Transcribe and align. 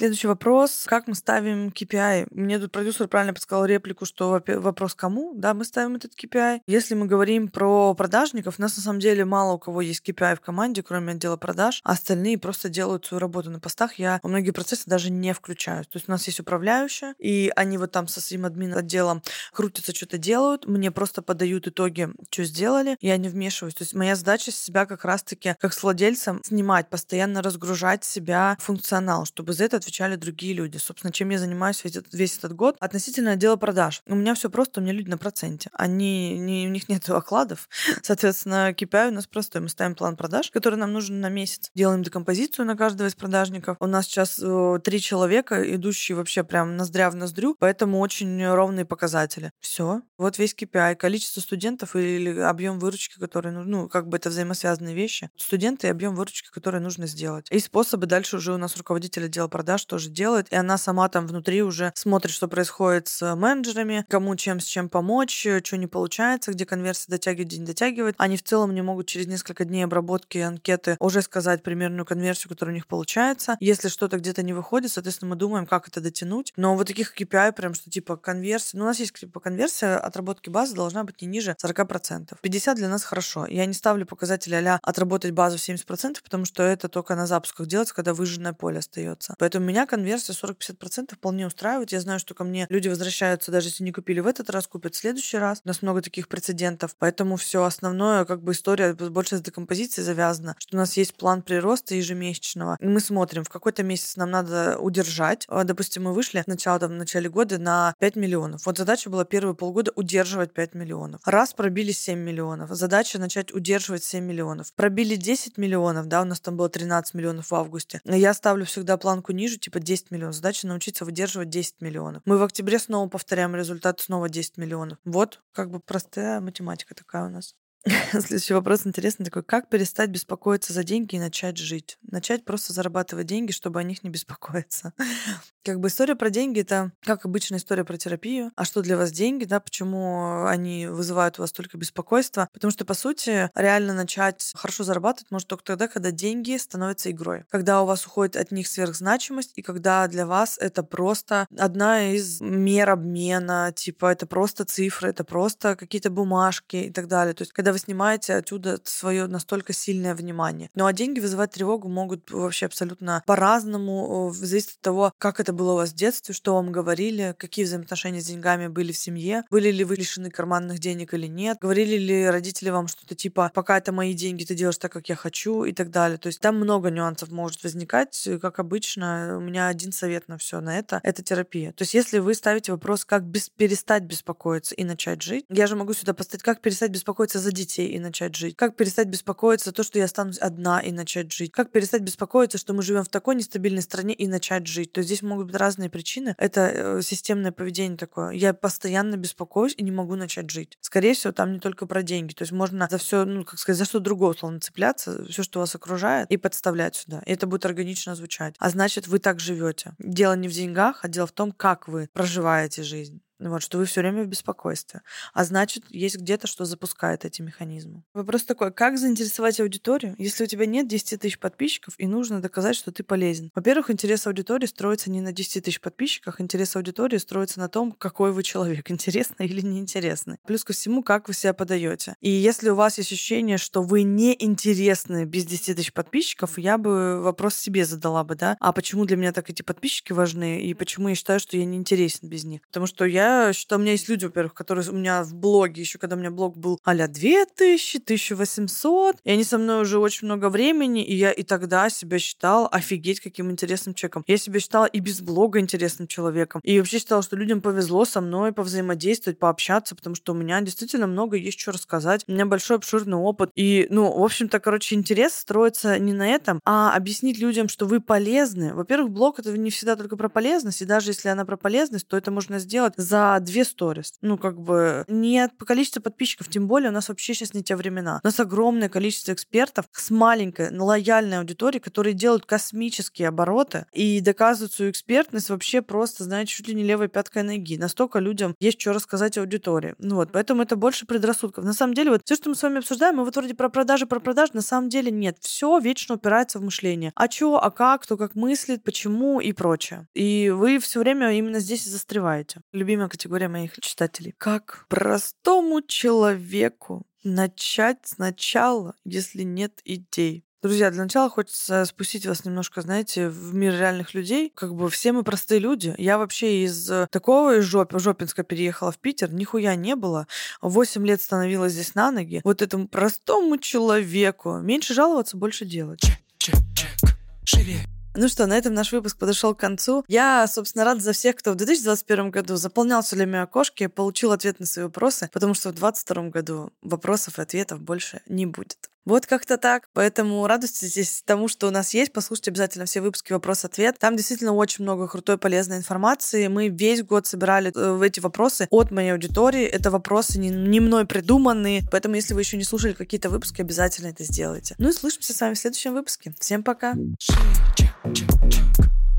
Следующий 0.00 0.28
вопрос. 0.28 0.84
Как 0.86 1.08
мы 1.08 1.14
ставим 1.14 1.68
KPI? 1.68 2.28
Мне 2.30 2.58
тут 2.58 2.72
продюсер 2.72 3.06
правильно 3.06 3.34
подсказал 3.34 3.66
реплику, 3.66 4.06
что 4.06 4.30
вопрос 4.46 4.94
кому? 4.94 5.34
Да, 5.34 5.52
мы 5.52 5.66
ставим 5.66 5.96
этот 5.96 6.12
KPI. 6.14 6.62
Если 6.66 6.94
мы 6.94 7.04
говорим 7.04 7.48
про 7.48 7.92
продажников, 7.92 8.54
у 8.58 8.62
нас 8.62 8.78
на 8.78 8.82
самом 8.82 9.00
деле 9.00 9.26
мало 9.26 9.52
у 9.52 9.58
кого 9.58 9.82
есть 9.82 10.02
KPI 10.08 10.36
в 10.36 10.40
команде, 10.40 10.82
кроме 10.82 11.12
отдела 11.12 11.36
продаж, 11.36 11.82
а 11.84 11.92
остальные 11.92 12.38
просто 12.38 12.70
делают 12.70 13.04
свою 13.04 13.20
работу 13.20 13.50
на 13.50 13.60
постах. 13.60 13.98
Я 13.98 14.20
многие 14.22 14.52
процессы 14.52 14.84
даже 14.86 15.10
не 15.10 15.34
включаю. 15.34 15.84
То 15.84 15.98
есть 15.98 16.08
у 16.08 16.12
нас 16.12 16.26
есть 16.26 16.40
управляющая, 16.40 17.14
и 17.18 17.52
они 17.54 17.76
вот 17.76 17.92
там 17.92 18.08
со 18.08 18.22
своим 18.22 18.46
админ 18.46 18.72
отделом 18.72 19.20
крутятся, 19.52 19.94
что-то 19.94 20.16
делают, 20.16 20.66
мне 20.66 20.90
просто 20.90 21.20
подают 21.20 21.66
итоги, 21.66 22.08
что 22.30 22.44
сделали, 22.44 22.96
я 23.02 23.18
не 23.18 23.28
вмешиваюсь. 23.28 23.74
То 23.74 23.84
есть 23.84 23.92
моя 23.92 24.16
задача 24.16 24.50
себя 24.50 24.86
как 24.86 25.04
раз-таки, 25.04 25.56
как 25.60 25.74
с 25.74 25.82
владельцем, 25.82 26.40
снимать, 26.42 26.88
постоянно 26.88 27.42
разгружать 27.42 28.02
себя 28.02 28.56
функционал, 28.60 29.26
чтобы 29.26 29.52
за 29.52 29.64
это 29.64 29.89
отвечали 29.90 30.14
другие 30.14 30.54
люди. 30.54 30.76
Собственно, 30.76 31.12
чем 31.12 31.30
я 31.30 31.38
занимаюсь 31.38 31.82
весь 31.82 31.96
этот, 31.96 32.14
весь 32.14 32.38
этот 32.38 32.54
год 32.54 32.76
относительно 32.78 33.32
отдела 33.32 33.56
продаж. 33.56 34.02
У 34.06 34.14
меня 34.14 34.34
все 34.34 34.48
просто, 34.48 34.80
у 34.80 34.82
меня 34.82 34.92
люди 34.92 35.08
на 35.08 35.18
проценте. 35.18 35.68
Они, 35.72 36.38
не, 36.38 36.68
у 36.68 36.70
них 36.70 36.88
нет 36.88 37.08
окладов. 37.10 37.68
Соответственно, 38.02 38.70
KPI 38.70 39.08
у 39.08 39.12
нас 39.12 39.26
простой. 39.26 39.60
Мы 39.60 39.68
ставим 39.68 39.96
план 39.96 40.16
продаж, 40.16 40.50
который 40.52 40.76
нам 40.76 40.92
нужен 40.92 41.20
на 41.20 41.28
месяц. 41.28 41.70
Делаем 41.74 42.02
декомпозицию 42.02 42.66
на 42.66 42.76
каждого 42.76 43.08
из 43.08 43.14
продажников. 43.16 43.76
У 43.80 43.86
нас 43.86 44.06
сейчас 44.06 44.38
э, 44.40 44.78
три 44.84 45.00
человека, 45.00 45.74
идущие 45.74 46.16
вообще 46.16 46.44
прям 46.44 46.76
ноздря 46.76 47.10
в 47.10 47.16
ноздрю, 47.16 47.56
поэтому 47.58 47.98
очень 47.98 48.46
ровные 48.46 48.84
показатели. 48.84 49.50
Все. 49.60 50.02
Вот 50.18 50.38
весь 50.38 50.54
KPI. 50.54 50.94
Количество 50.94 51.40
студентов 51.40 51.96
или 51.96 52.38
объем 52.38 52.78
выручки, 52.78 53.18
который, 53.18 53.50
ну, 53.50 53.64
ну, 53.64 53.88
как 53.88 54.06
бы 54.06 54.18
это 54.18 54.30
взаимосвязанные 54.30 54.94
вещи. 54.94 55.30
Студенты 55.36 55.88
и 55.88 55.90
объем 55.90 56.14
выручки, 56.14 56.48
который 56.52 56.80
нужно 56.80 57.06
сделать. 57.06 57.46
И 57.50 57.58
способы 57.58 58.06
дальше 58.06 58.36
уже 58.36 58.52
у 58.52 58.58
нас 58.58 58.76
руководитель 58.76 59.24
отдела 59.24 59.48
продаж 59.48 59.79
тоже 59.86 60.10
делает, 60.10 60.48
и 60.50 60.56
она 60.56 60.78
сама 60.78 61.08
там 61.08 61.26
внутри 61.26 61.62
уже 61.62 61.92
смотрит, 61.94 62.32
что 62.32 62.48
происходит 62.48 63.08
с 63.08 63.34
менеджерами, 63.34 64.04
кому 64.08 64.36
чем 64.36 64.60
с 64.60 64.64
чем 64.64 64.88
помочь, 64.88 65.46
что 65.64 65.76
не 65.76 65.86
получается, 65.86 66.52
где 66.52 66.64
конверсия 66.64 67.06
дотягивает, 67.08 67.48
где 67.48 67.58
не 67.58 67.66
дотягивает. 67.66 68.14
Они 68.18 68.36
в 68.36 68.42
целом 68.42 68.74
не 68.74 68.82
могут 68.82 69.06
через 69.06 69.26
несколько 69.26 69.64
дней 69.64 69.84
обработки 69.84 70.38
анкеты 70.38 70.96
уже 71.00 71.22
сказать 71.22 71.62
примерную 71.62 72.04
конверсию, 72.06 72.48
которая 72.50 72.72
у 72.72 72.76
них 72.76 72.86
получается. 72.86 73.56
Если 73.60 73.88
что-то 73.88 74.18
где-то 74.18 74.42
не 74.42 74.52
выходит, 74.52 74.92
соответственно, 74.92 75.30
мы 75.30 75.36
думаем, 75.36 75.66
как 75.66 75.88
это 75.88 76.00
дотянуть. 76.00 76.52
Но 76.56 76.76
вот 76.76 76.86
таких 76.86 77.18
KPI 77.18 77.52
прям, 77.52 77.74
что 77.74 77.90
типа 77.90 78.16
конверсия, 78.16 78.76
ну, 78.76 78.84
у 78.84 78.86
нас 78.86 78.98
есть 78.98 79.14
типа 79.14 79.40
конверсия 79.40 79.96
отработки 79.96 80.50
базы 80.50 80.74
должна 80.74 81.04
быть 81.04 81.20
не 81.22 81.28
ниже 81.28 81.56
40%. 81.62 82.36
50 82.40 82.76
для 82.76 82.88
нас 82.88 83.04
хорошо. 83.04 83.46
Я 83.46 83.66
не 83.66 83.74
ставлю 83.74 84.06
показатели 84.06 84.54
а 84.54 84.78
отработать 84.82 85.32
базу 85.32 85.58
в 85.58 85.60
70%, 85.60 86.22
потому 86.22 86.44
что 86.44 86.62
это 86.62 86.88
только 86.88 87.14
на 87.14 87.26
запусках 87.26 87.66
делается, 87.66 87.94
когда 87.94 88.14
выжженное 88.14 88.52
поле 88.52 88.78
остается. 88.78 89.34
Поэтому 89.38 89.64
меня 89.70 89.86
конверсия 89.86 90.32
40-50% 90.32 91.14
вполне 91.14 91.46
устраивает. 91.46 91.92
Я 91.92 92.00
знаю, 92.00 92.18
что 92.18 92.34
ко 92.34 92.44
мне 92.44 92.66
люди 92.68 92.88
возвращаются, 92.88 93.52
даже 93.52 93.68
если 93.68 93.84
не 93.84 93.92
купили 93.92 94.20
в 94.20 94.26
этот 94.26 94.50
раз, 94.50 94.66
купят 94.66 94.94
в 94.94 94.98
следующий 94.98 95.38
раз. 95.38 95.60
У 95.64 95.68
нас 95.68 95.82
много 95.82 96.02
таких 96.02 96.28
прецедентов. 96.28 96.96
Поэтому 96.98 97.36
все 97.36 97.62
основное, 97.62 98.24
как 98.24 98.42
бы 98.42 98.52
история 98.52 98.94
больше 98.94 99.36
с 99.36 99.40
декомпозицией 99.40 100.04
завязана, 100.04 100.56
что 100.58 100.76
у 100.76 100.80
нас 100.80 100.96
есть 100.96 101.14
план 101.14 101.42
прироста 101.42 101.94
ежемесячного. 101.94 102.76
И 102.80 102.86
мы 102.86 103.00
смотрим, 103.00 103.44
в 103.44 103.48
какой-то 103.48 103.82
месяц 103.82 104.16
нам 104.16 104.30
надо 104.30 104.78
удержать. 104.78 105.46
А, 105.48 105.64
Допустим, 105.64 106.04
мы 106.04 106.12
вышли 106.12 106.42
сначала 106.42 106.80
там, 106.80 106.90
в 106.90 106.94
начале 106.94 107.28
года 107.28 107.58
на 107.58 107.94
5 108.00 108.16
миллионов. 108.16 108.66
Вот 108.66 108.76
задача 108.76 109.08
была 109.08 109.24
первые 109.24 109.54
полгода 109.54 109.92
удерживать 109.94 110.52
5 110.52 110.74
миллионов. 110.74 111.20
Раз 111.24 111.54
пробили 111.54 111.92
7 111.92 112.18
миллионов. 112.18 112.70
Задача 112.70 113.18
начать 113.18 113.54
удерживать 113.54 114.02
7 114.02 114.24
миллионов. 114.24 114.72
Пробили 114.74 115.14
10 115.16 115.58
миллионов, 115.58 116.06
да, 116.06 116.22
у 116.22 116.24
нас 116.24 116.40
там 116.40 116.56
было 116.56 116.68
13 116.68 117.14
миллионов 117.14 117.50
в 117.50 117.54
августе. 117.54 118.00
Я 118.04 118.34
ставлю 118.34 118.64
всегда 118.64 118.96
планку 118.96 119.32
ниже, 119.32 119.49
типа 119.58 119.80
10 119.80 120.10
миллионов. 120.10 120.34
Задача 120.34 120.66
научиться 120.66 121.04
выдерживать 121.04 121.48
10 121.48 121.80
миллионов. 121.80 122.22
Мы 122.24 122.38
в 122.38 122.42
октябре 122.42 122.78
снова 122.78 123.08
повторяем 123.08 123.54
результат, 123.54 124.00
снова 124.00 124.28
10 124.28 124.56
миллионов. 124.56 124.98
Вот 125.04 125.42
как 125.52 125.70
бы 125.70 125.80
простая 125.80 126.40
математика 126.40 126.94
такая 126.94 127.26
у 127.26 127.30
нас. 127.30 127.54
Следующий 128.12 128.52
вопрос 128.52 128.86
интересный 128.86 129.24
такой. 129.24 129.42
Как 129.42 129.70
перестать 129.70 130.10
беспокоиться 130.10 130.72
за 130.72 130.84
деньги 130.84 131.16
и 131.16 131.18
начать 131.18 131.56
жить? 131.56 131.98
Начать 132.02 132.44
просто 132.44 132.74
зарабатывать 132.74 133.26
деньги, 133.26 133.52
чтобы 133.52 133.80
о 133.80 133.82
них 133.82 134.02
не 134.04 134.10
беспокоиться. 134.10 134.92
Как 135.62 135.78
бы 135.78 135.88
история 135.88 136.14
про 136.14 136.30
деньги— 136.30 136.60
это, 136.62 136.92
как 137.04 137.26
обычная 137.26 137.58
история 137.58 137.84
про 137.84 137.98
терапию. 137.98 138.50
А 138.56 138.64
что 138.64 138.80
для 138.80 138.96
вас 138.96 139.12
деньги, 139.12 139.44
да, 139.44 139.60
почему 139.60 140.46
они 140.46 140.86
вызывают 140.86 141.38
у 141.38 141.42
вас 141.42 141.52
только 141.52 141.76
беспокойство? 141.76 142.48
Потому 142.54 142.70
что, 142.70 142.86
по 142.86 142.94
сути, 142.94 143.50
реально 143.54 143.92
начать 143.92 144.52
хорошо 144.56 144.84
зарабатывать 144.84 145.30
может 145.30 145.48
только 145.48 145.64
тогда, 145.64 145.86
когда 145.86 146.12
деньги 146.12 146.56
становятся 146.56 147.10
игрой. 147.10 147.44
Когда 147.50 147.82
у 147.82 147.86
вас 147.86 148.06
уходит 148.06 148.36
от 148.36 148.52
них 148.52 148.68
сверхзначимость, 148.68 149.52
и 149.56 149.60
когда 149.60 150.08
для 150.08 150.24
вас 150.24 150.56
это 150.58 150.82
просто 150.82 151.46
одна 151.58 152.10
из 152.10 152.40
мер 152.40 152.88
обмена, 152.88 153.70
типа 153.76 154.12
это 154.12 154.26
просто 154.26 154.64
цифры, 154.64 155.10
это 155.10 155.24
просто 155.24 155.76
какие-то 155.76 156.08
бумажки 156.08 156.76
и 156.76 156.90
так 156.90 157.06
далее. 157.06 157.34
То 157.34 157.42
есть, 157.42 157.52
когда 157.52 157.69
вы 157.72 157.78
снимаете 157.78 158.34
отсюда 158.34 158.78
свое 158.84 159.26
настолько 159.26 159.72
сильное 159.72 160.14
внимание. 160.14 160.70
Ну 160.74 160.86
а 160.86 160.92
деньги 160.92 161.20
вызывать 161.20 161.52
тревогу 161.52 161.88
могут 161.88 162.30
вообще 162.30 162.66
абсолютно 162.66 163.22
по-разному, 163.26 164.30
э, 164.32 164.34
зависит 164.34 164.70
от 164.70 164.80
того, 164.80 165.12
как 165.18 165.40
это 165.40 165.52
было 165.52 165.72
у 165.72 165.76
вас 165.76 165.90
в 165.90 165.94
детстве, 165.94 166.34
что 166.34 166.54
вам 166.54 166.72
говорили, 166.72 167.34
какие 167.38 167.64
взаимоотношения 167.64 168.20
с 168.20 168.26
деньгами 168.26 168.68
были 168.68 168.92
в 168.92 168.98
семье, 168.98 169.44
были 169.50 169.70
ли 169.70 169.84
вы 169.84 169.96
лишены 169.96 170.30
карманных 170.30 170.78
денег 170.78 171.14
или 171.14 171.26
нет, 171.26 171.58
говорили 171.60 171.96
ли 171.96 172.26
родители 172.26 172.70
вам 172.70 172.88
что-то 172.88 173.14
типа 173.14 173.50
«пока 173.54 173.78
это 173.78 173.92
мои 173.92 174.14
деньги, 174.14 174.44
ты 174.44 174.54
делаешь 174.54 174.78
так, 174.78 174.92
как 174.92 175.08
я 175.08 175.16
хочу» 175.16 175.64
и 175.64 175.72
так 175.72 175.90
далее. 175.90 176.18
То 176.18 176.26
есть 176.28 176.40
там 176.40 176.56
много 176.56 176.90
нюансов 176.90 177.30
может 177.30 177.62
возникать. 177.62 178.28
Как 178.40 178.58
обычно, 178.58 179.36
у 179.38 179.40
меня 179.40 179.68
один 179.68 179.92
совет 179.92 180.28
на 180.28 180.38
все 180.38 180.60
на 180.60 180.78
это— 180.78 181.00
это 181.02 181.22
терапия. 181.22 181.72
То 181.72 181.82
есть 181.82 181.94
если 181.94 182.18
вы 182.18 182.34
ставите 182.34 182.72
вопрос, 182.72 183.04
как 183.04 183.24
без, 183.24 183.48
перестать 183.48 184.02
беспокоиться 184.02 184.74
и 184.74 184.84
начать 184.84 185.22
жить, 185.22 185.44
я 185.48 185.66
же 185.66 185.76
могу 185.76 185.94
сюда 185.94 186.14
поставить, 186.14 186.42
как 186.42 186.60
перестать 186.60 186.90
беспокоиться 186.90 187.38
за 187.38 187.52
детей 187.60 187.88
и 187.88 187.98
начать 187.98 188.34
жить, 188.34 188.56
как 188.56 188.76
перестать 188.76 189.08
беспокоиться 189.08 189.72
то, 189.72 189.82
что 189.82 189.98
я 189.98 190.06
останусь 190.06 190.38
одна 190.38 190.80
и 190.80 190.92
начать 190.92 191.32
жить, 191.32 191.52
как 191.52 191.70
перестать 191.70 192.02
беспокоиться, 192.02 192.58
что 192.58 192.72
мы 192.72 192.82
живем 192.82 193.04
в 193.04 193.08
такой 193.08 193.36
нестабильной 193.36 193.82
стране 193.82 194.14
и 194.14 194.26
начать 194.26 194.66
жить. 194.66 194.92
То 194.92 195.00
есть 195.00 195.08
здесь 195.08 195.22
могут 195.22 195.46
быть 195.46 195.56
разные 195.56 195.90
причины. 195.90 196.34
Это 196.38 196.70
э, 196.72 197.02
системное 197.02 197.52
поведение 197.52 197.98
такое. 197.98 198.30
Я 198.32 198.54
постоянно 198.54 199.16
беспокоюсь 199.16 199.74
и 199.76 199.82
не 199.82 199.90
могу 199.90 200.16
начать 200.16 200.50
жить. 200.50 200.76
Скорее 200.80 201.14
всего, 201.14 201.32
там 201.32 201.52
не 201.52 201.60
только 201.60 201.86
про 201.86 202.02
деньги. 202.02 202.32
То 202.32 202.42
есть 202.42 202.52
можно 202.52 202.88
за 202.90 202.98
все, 202.98 203.24
ну, 203.24 203.44
как 203.44 203.58
сказать, 203.58 203.78
за 203.78 203.84
что 203.84 204.00
другое, 204.00 204.30
условно, 204.30 204.60
цепляться, 204.60 205.24
все, 205.26 205.42
что 205.42 205.60
вас 205.60 205.74
окружает, 205.74 206.30
и 206.30 206.36
подставлять 206.36 206.96
сюда. 206.96 207.22
И 207.26 207.32
это 207.32 207.46
будет 207.46 207.66
органично 207.66 208.14
звучать. 208.14 208.54
А 208.58 208.70
значит, 208.70 209.06
вы 209.06 209.18
так 209.18 209.40
живете. 209.40 209.92
Дело 209.98 210.34
не 210.34 210.48
в 210.48 210.52
деньгах, 210.52 211.00
а 211.02 211.08
дело 211.08 211.26
в 211.26 211.32
том, 211.32 211.52
как 211.52 211.88
вы 211.88 212.08
проживаете 212.12 212.82
жизнь. 212.82 213.20
Вот, 213.48 213.62
что 213.62 213.78
вы 213.78 213.86
все 213.86 214.02
время 214.02 214.22
в 214.22 214.26
беспокойстве. 214.26 215.00
А 215.32 215.44
значит, 215.44 215.84
есть 215.88 216.18
где-то, 216.18 216.46
что 216.46 216.64
запускает 216.64 217.24
эти 217.24 217.40
механизмы. 217.40 218.02
Вопрос 218.12 218.44
такой, 218.44 218.72
как 218.72 218.98
заинтересовать 218.98 219.60
аудиторию, 219.60 220.14
если 220.18 220.44
у 220.44 220.46
тебя 220.46 220.66
нет 220.66 220.86
10 220.88 221.20
тысяч 221.20 221.38
подписчиков 221.38 221.94
и 221.96 222.06
нужно 222.06 222.42
доказать, 222.42 222.76
что 222.76 222.92
ты 222.92 223.02
полезен? 223.02 223.50
Во-первых, 223.54 223.90
интерес 223.90 224.26
аудитории 224.26 224.66
строится 224.66 225.10
не 225.10 225.20
на 225.20 225.32
10 225.32 225.64
тысяч 225.64 225.80
подписчиках, 225.80 226.40
интерес 226.40 226.76
аудитории 226.76 227.16
строится 227.16 227.60
на 227.60 227.68
том, 227.68 227.92
какой 227.92 228.32
вы 228.32 228.42
человек, 228.42 228.90
интересный 228.90 229.46
или 229.46 229.62
неинтересный. 229.62 230.36
Плюс 230.46 230.62
ко 230.64 230.72
всему, 230.72 231.02
как 231.02 231.28
вы 231.28 231.34
себя 231.34 231.54
подаете. 231.54 232.14
И 232.20 232.30
если 232.30 232.68
у 232.68 232.74
вас 232.74 232.98
есть 232.98 233.10
ощущение, 233.10 233.56
что 233.56 233.82
вы 233.82 234.02
не 234.02 234.36
интересны 234.38 235.24
без 235.24 235.46
10 235.46 235.76
тысяч 235.76 235.92
подписчиков, 235.92 236.58
я 236.58 236.76
бы 236.76 237.22
вопрос 237.22 237.54
себе 237.54 237.84
задала 237.84 238.22
бы, 238.24 238.34
да, 238.34 238.56
а 238.60 238.72
почему 238.72 239.06
для 239.06 239.16
меня 239.16 239.32
так 239.32 239.48
эти 239.48 239.62
подписчики 239.62 240.12
важны, 240.12 240.62
и 240.62 240.74
почему 240.74 241.08
я 241.08 241.14
считаю, 241.14 241.40
что 241.40 241.56
я 241.56 241.64
не 241.64 241.78
интересен 241.78 242.28
без 242.28 242.44
них? 242.44 242.60
Потому 242.66 242.86
что 242.86 243.04
я 243.04 243.29
считаю, 243.52 243.80
у 243.80 243.82
меня 243.82 243.92
есть 243.92 244.08
люди, 244.08 244.24
во-первых, 244.24 244.54
которые 244.54 244.88
у 244.88 244.92
меня 244.92 245.22
в 245.22 245.34
блоге, 245.34 245.80
еще 245.82 245.98
когда 245.98 246.16
у 246.16 246.18
меня 246.18 246.30
блог 246.30 246.56
был 246.56 246.78
а-ля 246.84 247.08
2000, 247.08 247.98
1800, 247.98 249.16
и 249.24 249.30
они 249.30 249.44
со 249.44 249.58
мной 249.58 249.82
уже 249.82 249.98
очень 249.98 250.26
много 250.26 250.48
времени, 250.48 251.04
и 251.04 251.14
я 251.14 251.32
и 251.32 251.42
тогда 251.42 251.88
себя 251.90 252.18
считала 252.18 252.68
офигеть 252.68 253.20
каким 253.20 253.50
интересным 253.50 253.94
человеком. 253.94 254.24
Я 254.26 254.36
себя 254.36 254.60
считала 254.60 254.86
и 254.86 255.00
без 255.00 255.20
блога 255.20 255.58
интересным 255.60 256.06
человеком. 256.06 256.60
И 256.64 256.78
вообще 256.78 256.98
считала, 256.98 257.22
что 257.22 257.36
людям 257.36 257.60
повезло 257.60 258.04
со 258.04 258.20
мной 258.20 258.52
повзаимодействовать, 258.52 259.38
пообщаться, 259.38 259.94
потому 259.94 260.16
что 260.16 260.32
у 260.32 260.36
меня 260.36 260.60
действительно 260.60 261.06
много 261.06 261.36
есть 261.36 261.60
что 261.60 261.72
рассказать. 261.72 262.24
У 262.26 262.32
меня 262.32 262.46
большой 262.46 262.76
обширный 262.76 263.16
опыт. 263.16 263.50
И, 263.54 263.86
ну, 263.90 264.18
в 264.18 264.24
общем-то, 264.24 264.60
короче, 264.60 264.94
интерес 264.94 265.34
строится 265.34 265.98
не 265.98 266.12
на 266.12 266.28
этом, 266.28 266.60
а 266.64 266.94
объяснить 266.94 267.38
людям, 267.38 267.68
что 267.68 267.86
вы 267.86 268.00
полезны. 268.00 268.74
Во-первых, 268.74 269.10
блог 269.10 269.38
это 269.38 269.56
не 269.56 269.70
всегда 269.70 269.96
только 269.96 270.16
про 270.16 270.28
полезность, 270.28 270.82
и 270.82 270.86
даже 270.86 271.10
если 271.10 271.28
она 271.28 271.44
про 271.44 271.56
полезность, 271.56 272.06
то 272.08 272.16
это 272.16 272.30
можно 272.30 272.58
сделать 272.58 272.94
за 272.96 273.19
две 273.40 273.64
сторис. 273.64 274.14
Ну, 274.20 274.38
как 274.38 274.60
бы, 274.60 275.04
не 275.08 275.48
по 275.58 275.64
количеству 275.64 276.02
подписчиков, 276.02 276.48
тем 276.48 276.66
более 276.66 276.90
у 276.90 276.92
нас 276.92 277.08
вообще 277.08 277.34
сейчас 277.34 277.54
не 277.54 277.62
те 277.62 277.76
времена. 277.76 278.20
У 278.22 278.26
нас 278.26 278.40
огромное 278.40 278.88
количество 278.88 279.32
экспертов 279.32 279.86
с 279.92 280.10
маленькой, 280.10 280.76
лояльной 280.76 281.38
аудиторией, 281.38 281.80
которые 281.80 282.14
делают 282.14 282.46
космические 282.46 283.28
обороты 283.28 283.86
и 283.92 284.20
доказывают 284.20 284.72
свою 284.72 284.90
экспертность 284.90 285.50
вообще 285.50 285.82
просто, 285.82 286.24
знаете, 286.24 286.52
чуть 286.52 286.68
ли 286.68 286.74
не 286.74 286.84
левой 286.84 287.08
пяткой 287.08 287.42
ноги. 287.42 287.76
Настолько 287.76 288.18
людям 288.18 288.54
есть 288.60 288.80
что 288.80 288.92
рассказать 288.92 289.38
аудитории. 289.38 289.94
Ну 289.98 290.16
вот, 290.16 290.32
поэтому 290.32 290.62
это 290.62 290.76
больше 290.76 291.06
предрассудков. 291.06 291.64
На 291.64 291.72
самом 291.72 291.94
деле, 291.94 292.10
вот 292.10 292.22
все, 292.24 292.36
что 292.36 292.48
мы 292.48 292.54
с 292.54 292.62
вами 292.62 292.78
обсуждаем, 292.78 293.16
мы 293.16 293.24
вот 293.24 293.36
вроде 293.36 293.54
про 293.54 293.68
продажи, 293.68 294.06
про 294.06 294.20
продажи, 294.20 294.52
на 294.54 294.62
самом 294.62 294.88
деле 294.88 295.10
нет. 295.10 295.36
Все 295.40 295.78
вечно 295.78 296.14
упирается 296.14 296.58
в 296.58 296.62
мышление. 296.62 297.12
А 297.14 297.28
чё, 297.28 297.56
а 297.56 297.70
как, 297.70 298.02
кто 298.02 298.16
как 298.16 298.34
мыслит, 298.34 298.82
почему 298.84 299.40
и 299.40 299.52
прочее. 299.52 300.06
И 300.14 300.50
вы 300.50 300.78
все 300.78 301.00
время 301.00 301.32
именно 301.32 301.60
здесь 301.60 301.86
и 301.86 301.90
застреваете. 301.90 302.60
Любимая 302.72 303.08
категория 303.10 303.48
моих 303.48 303.78
читателей. 303.80 304.34
Как 304.38 304.86
простому 304.88 305.82
человеку 305.82 307.06
начать 307.22 307.98
сначала, 308.04 308.94
если 309.04 309.42
нет 309.42 309.80
идей. 309.84 310.44
Друзья, 310.62 310.90
для 310.90 311.04
начала 311.04 311.30
хочется 311.30 311.86
спустить 311.86 312.26
вас 312.26 312.44
немножко, 312.44 312.82
знаете, 312.82 313.28
в 313.28 313.54
мир 313.54 313.72
реальных 313.72 314.12
людей. 314.12 314.52
Как 314.54 314.74
бы 314.74 314.90
все 314.90 315.12
мы 315.12 315.22
простые 315.22 315.58
люди. 315.58 315.94
Я 315.96 316.18
вообще 316.18 316.64
из 316.64 316.90
такого 317.10 317.56
из 317.56 317.64
жоп, 317.64 317.98
Жопинска 317.98 318.42
переехала 318.42 318.92
в 318.92 318.98
Питер, 318.98 319.32
нихуя 319.32 319.74
не 319.74 319.96
было. 319.96 320.26
Восемь 320.60 321.06
лет 321.06 321.22
становилась 321.22 321.72
здесь 321.72 321.94
на 321.94 322.10
ноги. 322.10 322.42
Вот 322.44 322.60
этому 322.60 322.88
простому 322.88 323.56
человеку 323.56 324.58
меньше 324.58 324.92
жаловаться, 324.92 325.38
больше 325.38 325.64
делать. 325.64 326.00
Чек, 326.00 326.18
чек, 326.38 326.60
чек. 326.76 327.16
Живее. 327.46 327.99
Ну 328.16 328.28
что, 328.28 328.46
на 328.46 328.58
этом 328.58 328.74
наш 328.74 328.90
выпуск 328.90 329.18
подошел 329.18 329.54
к 329.54 329.60
концу. 329.60 330.04
Я, 330.08 330.46
собственно, 330.48 330.84
рада 330.84 331.00
за 331.00 331.12
всех, 331.12 331.36
кто 331.36 331.52
в 331.52 331.54
2021 331.54 332.30
году 332.30 332.56
заполнял 332.56 333.04
солями 333.04 333.38
окошки, 333.38 333.86
получил 333.86 334.32
ответ 334.32 334.58
на 334.58 334.66
свои 334.66 334.86
вопросы, 334.86 335.30
потому 335.32 335.54
что 335.54 335.68
в 335.70 335.74
2022 335.74 336.30
году 336.30 336.72
вопросов 336.82 337.38
и 337.38 337.42
ответов 337.42 337.80
больше 337.80 338.20
не 338.26 338.46
будет. 338.46 338.90
Вот 339.04 339.26
как-то 339.26 339.56
так. 339.56 339.88
Поэтому 339.92 340.46
радуйтесь 340.46 341.22
тому, 341.24 341.48
что 341.48 341.68
у 341.68 341.70
нас 341.70 341.94
есть. 341.94 342.12
Послушайте 342.12 342.50
обязательно 342.50 342.84
все 342.84 343.00
выпуски 343.00 343.32
«Вопрос-ответ». 343.32 343.98
Там 343.98 344.16
действительно 344.16 344.52
очень 344.52 344.84
много 344.84 345.08
крутой, 345.08 345.38
полезной 345.38 345.78
информации. 345.78 346.48
Мы 346.48 346.68
весь 346.68 347.02
год 347.02 347.26
собирали 347.26 347.72
э, 347.74 348.06
эти 348.06 348.20
вопросы 348.20 348.68
от 348.70 348.90
моей 348.90 349.12
аудитории. 349.12 349.64
Это 349.64 349.90
вопросы 349.90 350.38
не, 350.38 350.50
не 350.50 350.80
мной 350.80 351.06
придуманные. 351.06 351.82
Поэтому, 351.90 352.14
если 352.16 352.34
вы 352.34 352.40
еще 352.40 352.56
не 352.56 352.64
слушали 352.64 352.92
какие-то 352.92 353.30
выпуски, 353.30 353.62
обязательно 353.62 354.08
это 354.08 354.24
сделайте. 354.24 354.74
Ну 354.78 354.90
и 354.90 354.92
слышимся 354.92 355.32
с 355.32 355.40
вами 355.40 355.54
в 355.54 355.58
следующем 355.58 355.94
выпуске. 355.94 356.34
Всем 356.38 356.62
пока. 356.62 356.94
Шире, 357.18 357.38
чек, 357.76 357.94
чек, 358.14 358.28
чек. 358.50 358.64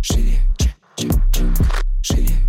Шире, 0.04 0.40
чек, 0.58 1.12
чек, 1.34 1.46
чек. 2.04 2.41